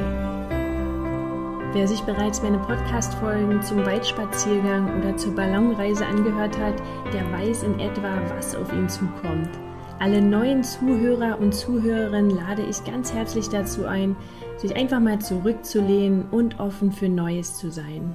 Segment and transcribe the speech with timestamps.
[1.72, 6.74] Wer sich bereits meine Podcast-Folgen zum Weitspaziergang oder zur Ballonreise angehört hat,
[7.14, 9.48] der weiß in etwa, was auf ihn zukommt.
[9.98, 14.14] Alle neuen Zuhörer und Zuhörerinnen lade ich ganz herzlich dazu ein,
[14.58, 18.14] sich einfach mal zurückzulehnen und offen für Neues zu sein.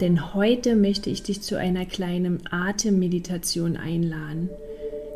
[0.00, 4.48] Denn heute möchte ich dich zu einer kleinen Atemmeditation einladen.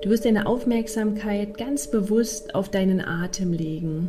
[0.03, 4.09] Du wirst deine Aufmerksamkeit ganz bewusst auf deinen Atem legen.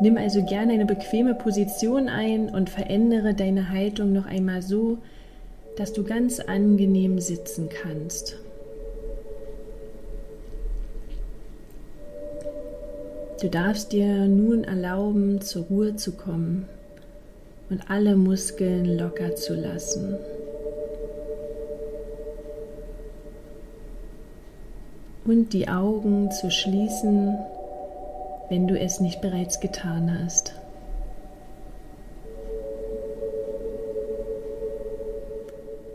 [0.00, 4.98] Nimm also gerne eine bequeme Position ein und verändere deine Haltung noch einmal so,
[5.76, 8.38] dass du ganz angenehm sitzen kannst.
[13.40, 16.68] Du darfst dir nun erlauben, zur Ruhe zu kommen
[17.70, 20.16] und alle Muskeln locker zu lassen.
[25.24, 27.36] Und die Augen zu schließen
[28.52, 30.52] wenn du es nicht bereits getan hast.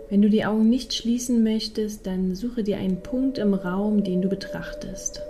[0.10, 4.22] Wenn du die Augen nicht schließen möchtest, dann suche dir einen Punkt im Raum, den
[4.22, 5.22] du betrachtest.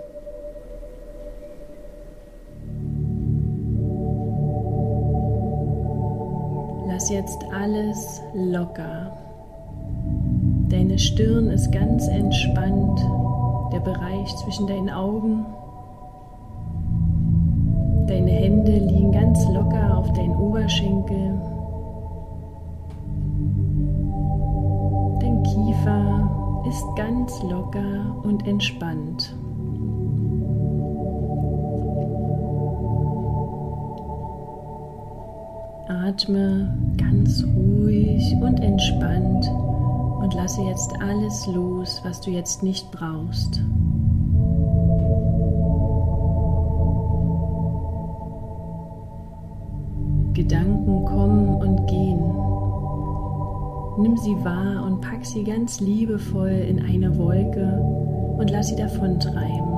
[6.86, 9.16] Lass jetzt alles locker.
[10.68, 13.00] Deine Stirn ist ganz entspannt,
[13.72, 15.44] der Bereich zwischen deinen Augen
[18.08, 21.57] Deine Hände liegen ganz locker auf deinen Oberschenkel.
[25.68, 29.36] Kiefer ist ganz locker und entspannt.
[35.88, 39.52] Atme ganz ruhig und entspannt
[40.22, 43.60] und lasse jetzt alles los, was du jetzt nicht brauchst.
[50.32, 50.97] Gedanken
[53.98, 57.66] Nimm sie wahr und pack sie ganz liebevoll in eine Wolke
[58.38, 59.72] und lass sie davontreiben.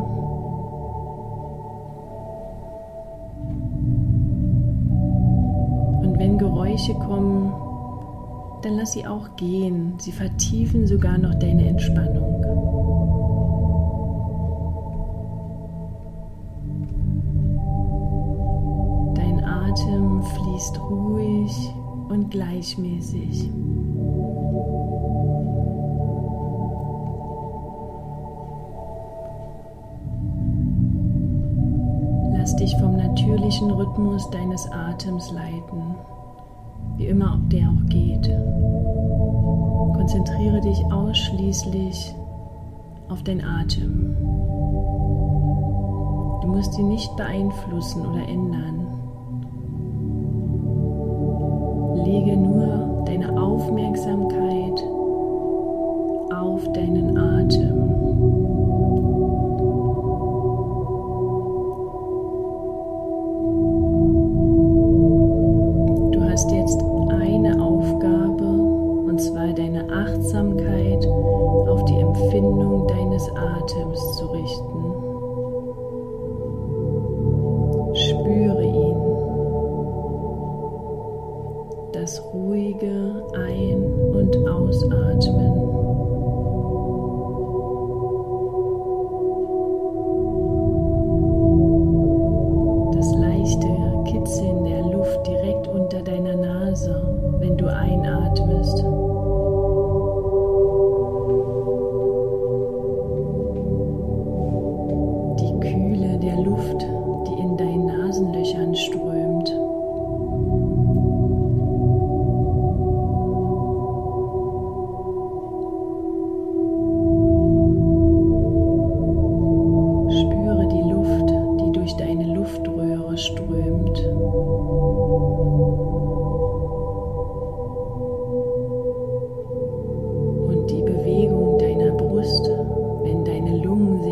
[6.02, 7.50] Und wenn Geräusche kommen,
[8.60, 9.94] dann lass sie auch gehen.
[9.96, 12.49] Sie vertiefen sogar noch deine Entspannung.
[20.22, 21.74] Fließt ruhig
[22.08, 23.50] und gleichmäßig.
[32.32, 35.94] Lass dich vom natürlichen Rhythmus deines Atems leiten,
[36.96, 38.30] wie immer ob der auch geht.
[39.94, 42.14] Konzentriere dich ausschließlich
[43.08, 44.16] auf den Atem.
[46.40, 48.99] Du musst ihn nicht beeinflussen oder ändern.
[52.10, 54.82] Lege nur deine Aufmerksamkeit
[56.34, 57.76] auf deinen Atem.
[66.10, 66.89] Du hast jetzt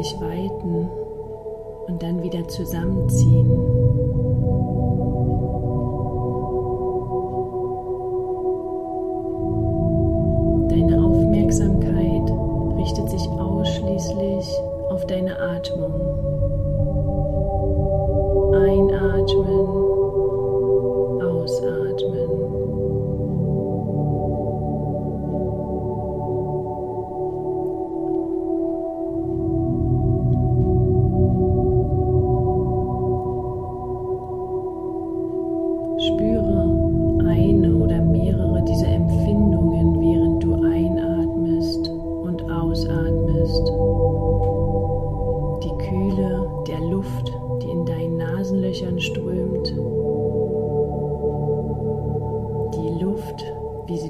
[0.03, 0.89] sich weiten
[1.89, 3.51] und dann wieder zusammenziehen.
[10.69, 12.31] Deine Aufmerksamkeit
[12.77, 14.49] richtet sich ausschließlich
[14.91, 16.18] auf deine Atmung.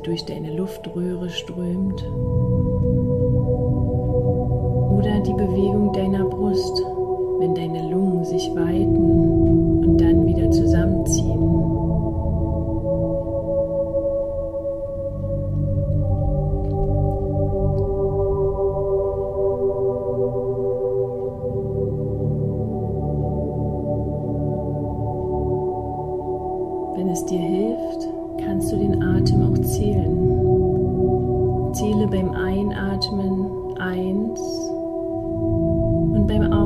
[0.09, 2.03] durch deine Luftröhre strömt
[4.91, 6.83] oder die Bewegung deiner Brust.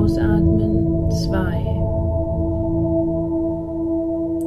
[0.02, 1.62] Ausatmen zwei.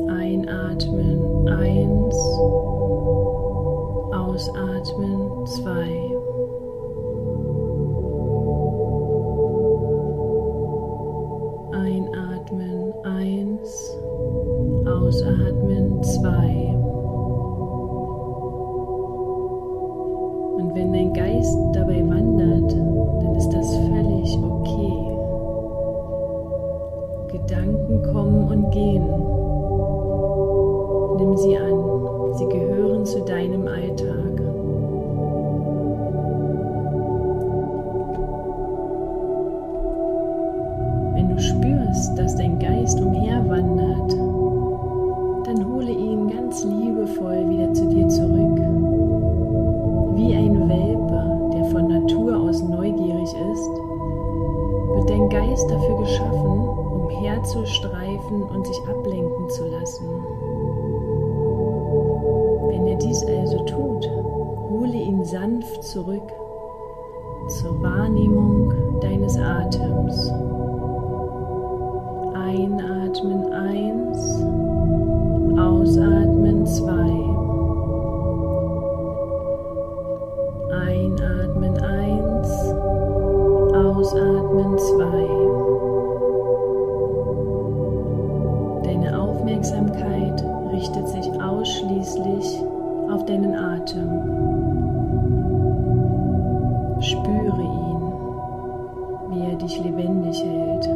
[0.10, 2.16] Einatmen eins.
[4.12, 6.12] Ausatmen zwei.
[11.72, 13.98] Einatmen eins.
[14.86, 16.75] Ausatmen zwei.
[20.57, 25.05] Und wenn dein Geist dabei wandert, dann ist das völlig okay.
[27.37, 29.03] Gedanken kommen und gehen.
[31.17, 34.39] Nimm sie an, sie gehören zu deinem Alltag.
[41.13, 44.13] Wenn du spürst, dass dein Geist umherwandert,
[45.45, 48.59] dann hole ihn ganz liebevoll wieder zu dir zurück.
[50.15, 53.71] Wie ein Welpe, der von Natur aus neugierig ist,
[54.95, 56.84] wird dein Geist dafür geschaffen,
[57.15, 60.07] umherzustreifen und sich ablenken zu lassen.
[62.67, 64.09] Wenn er dies also tut,
[64.69, 66.31] hole ihn sanft zurück
[67.47, 70.31] zur Wahrnehmung deines Atems.
[72.33, 74.44] Einatmen eins,
[75.59, 77.35] ausatmen zwei.
[80.71, 82.75] Einatmen 1,
[83.73, 85.74] Ausatmen 2.
[90.85, 92.63] richtet sich ausschließlich
[93.09, 94.07] auf deinen Atem.
[97.01, 98.01] Spüre ihn,
[99.31, 100.87] wie er dich lebendig hält.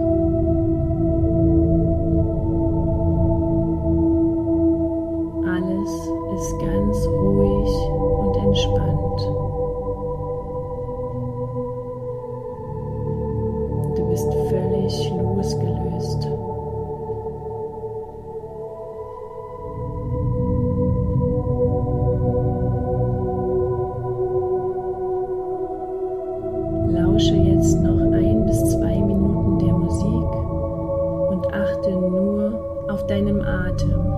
[5.48, 5.92] Alles
[6.36, 7.72] ist ganz ruhig
[8.22, 9.39] und entspannt.
[33.20, 34.09] deinem Atem.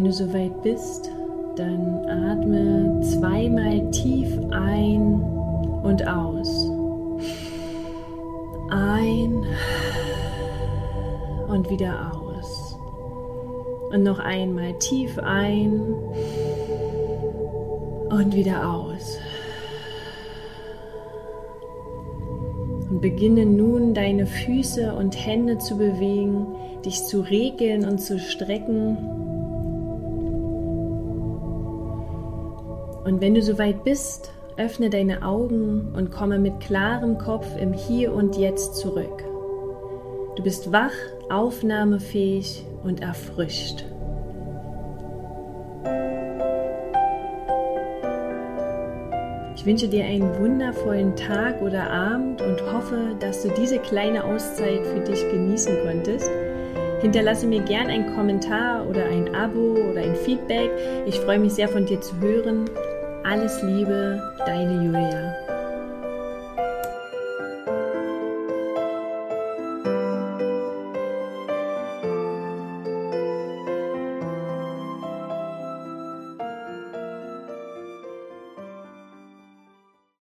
[0.00, 1.10] Wenn du soweit bist,
[1.56, 5.20] dann atme zweimal tief ein
[5.82, 6.70] und aus.
[8.70, 9.44] Ein
[11.48, 12.78] und wieder aus.
[13.92, 15.82] Und noch einmal tief ein
[18.08, 19.18] und wieder aus.
[22.88, 26.46] Und beginne nun deine Füße und Hände zu bewegen,
[26.86, 29.29] dich zu regeln und zu strecken.
[33.10, 38.12] Und wenn du soweit bist, öffne deine Augen und komme mit klarem Kopf im Hier
[38.12, 39.24] und Jetzt zurück.
[40.36, 40.92] Du bist wach,
[41.28, 43.84] aufnahmefähig und erfrischt.
[49.56, 54.86] Ich wünsche dir einen wundervollen Tag oder Abend und hoffe, dass du diese kleine Auszeit
[54.86, 56.30] für dich genießen konntest.
[57.00, 60.70] Hinterlasse mir gern einen Kommentar oder ein Abo oder ein Feedback.
[61.06, 62.70] Ich freue mich sehr von dir zu hören.
[63.24, 65.49] Alles Liebe, deine Julia.